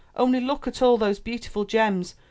[0.15, 2.15] Only look at all those beautiful gems.